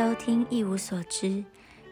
[0.00, 1.44] 收听一无所知。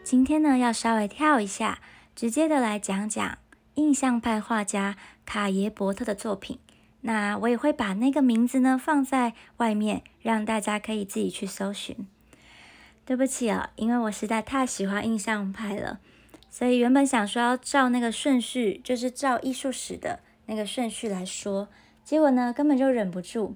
[0.03, 1.77] 今天呢，要稍微跳一下，
[2.15, 3.37] 直接的来讲讲
[3.75, 4.97] 印象派画家
[5.27, 6.57] 卡耶伯特的作品。
[7.01, 12.07] 那我也会把那个名字呢放在外面，让大家可以自己去搜寻。
[13.05, 15.99] 对不起啊，因为我实在太喜欢印象派了，
[16.49, 21.69] 所以原本想说要照那个顺序，就是照艺术史的那个顺序来说，
[22.03, 23.55] 结果呢根本就忍不住。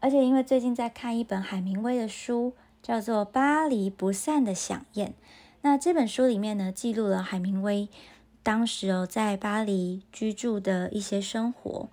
[0.00, 2.56] 而且因为最近在看一本海明威的书。
[2.82, 5.08] 叫做《巴黎不散的响宴》。
[5.62, 7.88] 那这本书里面呢，记录了海明威
[8.42, 11.88] 当时哦在巴黎居住的一些生活。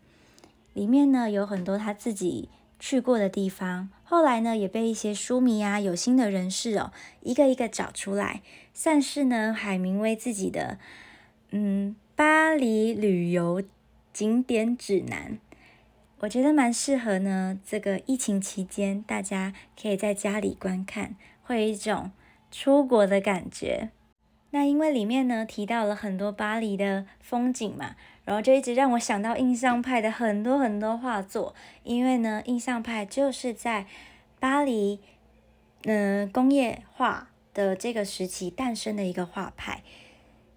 [0.73, 8.41] 里面呢有很多他自己去过的地方，后来呢也被一些书迷啊、有心的人士哦一个一个找出来，
[8.73, 10.77] 算是呢海明威自己的
[11.49, 13.63] 嗯巴黎旅游
[14.13, 15.39] 景点指南。
[16.21, 17.59] 我觉得蛮适合呢。
[17.63, 22.11] 这个疫情期间，大家可以在家里观看，会有一种
[22.49, 23.91] 出国的感觉。
[24.49, 31.53] 那因为里面呢提到了很多巴黎的风景嘛，然后就一直让我想到印象派的很多很多画作。
[31.83, 33.85] 因为呢，印象派就是在
[34.39, 34.99] 巴黎，
[35.83, 39.83] 嗯，工业化的这个时期诞生的一个画派，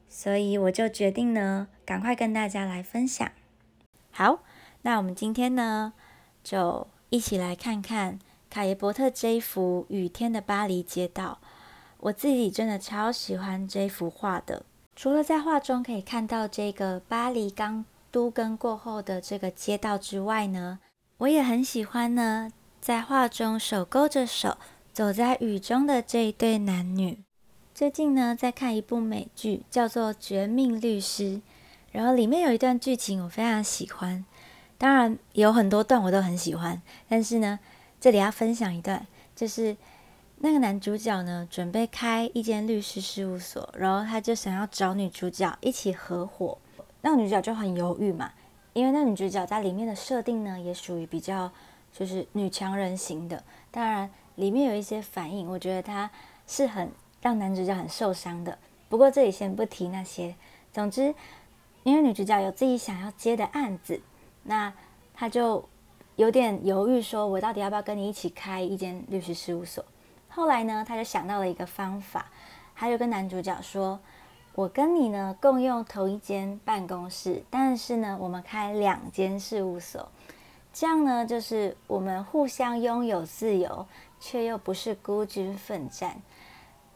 [0.09, 3.31] 所以我就决定呢，赶快跟大家来分享。
[4.11, 4.43] 好。
[4.83, 5.93] 那我们今天呢，
[6.43, 11.39] 就一起来看看卡耶伯特这一幅雨天的巴黎街道。
[11.99, 14.65] 我自己真的超喜欢这幅画的。
[14.97, 20.79] 除了在画中可以看到这个巴黎刚都更过后的这个街道之外呢，
[21.19, 24.57] 我也很喜欢呢，在画中手勾着手
[24.93, 27.23] 走在雨中的这一对男女。
[27.75, 31.25] 最近呢，在看一部美剧，叫做《绝命律师》，
[31.93, 34.25] 然后里面有一段剧情我非常喜欢。
[34.81, 37.59] 当然有很多段我都很喜欢，但是呢，
[38.01, 39.77] 这里要分享一段，就是
[40.39, 46.57] 那个男主角呢准备开一间律师事务所，然后他就想要找女主角一起合伙，
[47.03, 48.33] 那个女主角就很犹豫嘛，
[48.73, 51.53] 因为那女主角在里面的设定呢也属于比较
[51.93, 56.11] 就是女强人型的，当然里面有一些反应，我觉得她
[56.47, 58.57] 是很让男主角很受伤的，
[58.89, 60.35] 不过这里先不提那些，
[60.73, 61.15] 总之
[61.83, 64.01] 因为女主角有自己想要接的案子。
[64.43, 64.73] 那
[65.15, 65.69] 他就
[66.17, 69.85] 有点犹豫，说我到底要不要跟你一起开一间律师事务所？
[70.29, 72.27] 后来呢，他就想到了一个方法，
[72.75, 73.99] 他就跟男主角说
[74.55, 80.09] ：“我跟你呢共用同一间办公室，但是呢，我们开两间事务所，
[80.73, 83.87] 这样呢，就是我们互相拥有自由，
[84.21, 86.23] 却又不是孤军奋战。”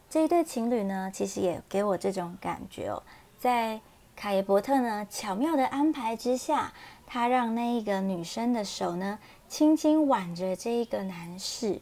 [0.09, 3.03] 这一对情侣呢，其实也给我这种感觉哦，
[3.37, 3.81] 在
[4.15, 6.73] 卡耶伯特呢巧妙的安排之下。
[7.07, 11.79] 他让那一个女生的手呢，轻轻挽着这一个男士，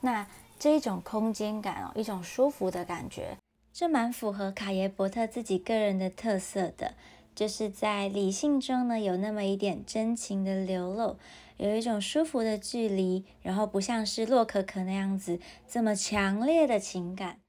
[0.00, 0.28] 那
[0.60, 3.36] 这一种空间感哦，一种舒服的感觉，
[3.72, 6.94] 这蛮符合卡耶伯特自己个人的特色的，
[7.34, 11.16] 就是在理性中呢，有那么一点真情的流露，
[11.56, 17.40] 有一种舒服的距离，然后不像是洛可可那样子这么强烈的情感。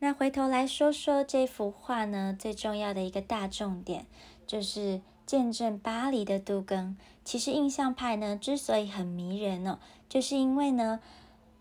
[0.00, 4.06] 那回头来说说这幅画呢，最重要的一个大重点
[4.46, 5.00] 就是。
[5.26, 9.78] 见证巴黎的杜更，其实印象派呢之所以很迷人呢，
[10.08, 10.98] 就是因为呢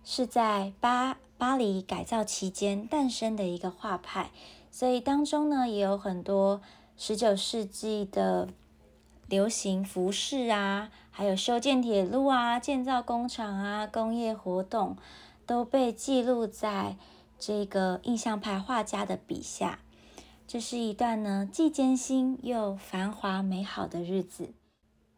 [0.04, 4.32] 是在巴巴黎改造期间诞生的一个画派，
[4.72, 6.62] 所以当中呢也有很多
[6.98, 8.50] 十九世纪的
[9.28, 14.98] 流行服饰啊，还有修建铁路啊、建造工厂啊、工业活动，
[15.46, 16.96] 都被记录在
[17.40, 19.80] 这个印象派画家的笔下。
[20.46, 24.54] 这是一段呢既艰辛又繁华美好的日子。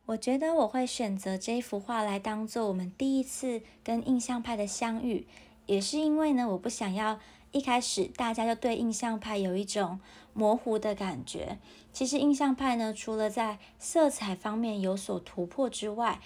[0.08, 5.26] 我觉得我会选择这一幅画来当做我们第一次跟印象派的相遇，
[5.66, 7.20] 也是因为呢，我不想要
[7.52, 10.02] 一开始大家就对印象派有一种
[10.34, 11.60] 模糊的感觉。
[11.94, 16.20] 其实印象派呢，除了在色彩方面有所突破之外，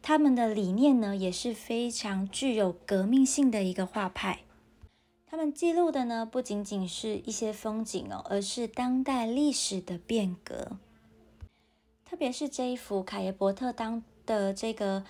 [0.00, 4.40] 他们的理念呢也是非常具有革命性的一个画派。
[5.34, 10.76] 他们记录的呢，不仅仅是一些风景哦，而是当代历史的变革。
[12.08, 15.02] 特别是这一幅卡耶伯特当的这个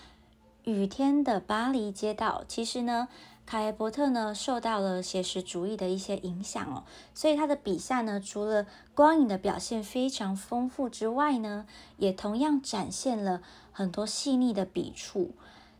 [0.62, 3.08] 雨天的巴黎街道，其实呢，
[3.44, 11.66] 卡耶伯特呢受到了写实主义的一些影响哦，所以他的笔下呢，除了光影的表现非常丰富之外呢，
[11.98, 13.42] 也同样展现了
[13.72, 15.32] 很多细腻的笔触。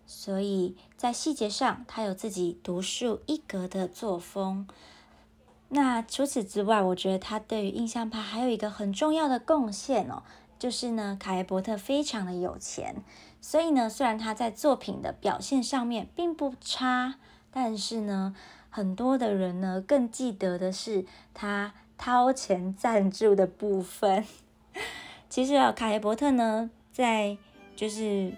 [0.07, 4.67] 所以在细节上，他有自己独树一格的作风。
[5.71, 10.23] 那除此之外，我觉得他对于印象派还有一个很重要的贡献哦，
[10.59, 13.03] 就是呢，卡耶伯特非常的有钱。
[13.41, 17.17] 所以呢，虽然他在作品的表现上面并不差，
[17.51, 18.35] 但是呢，
[18.71, 24.25] 很多的人呢更记得的是他掏钱赞助的部分。
[25.29, 27.37] 其实啊，卡耶伯特呢，在
[27.75, 28.33] 就是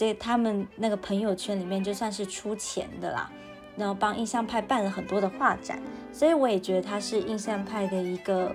[0.00, 3.30] 这他们那个朋友圈里面，就算是出钱的啦，
[3.76, 5.78] 然后帮印象派办了很多的画展，
[6.10, 8.50] 所以我也觉得他是印象派的一个，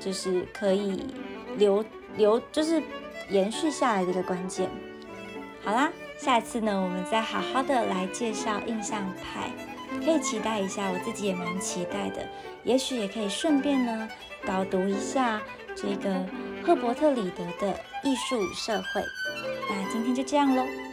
[0.00, 1.04] 就是可以
[1.58, 1.84] 留
[2.16, 2.82] 留，就是
[3.28, 4.70] 延续下来的一个关键。
[5.62, 9.50] 好啦，下一次呢，我们再好好的来介绍印象派，
[10.02, 12.26] 可以期待一下，我自己也蛮期待的，
[12.64, 14.08] 也许也可以顺便呢
[14.46, 15.42] 导读一下
[15.76, 16.24] 这个。
[16.64, 17.72] 赫伯特·里德的
[18.04, 19.02] 艺术与社会，
[19.68, 20.87] 那今天就这样喽。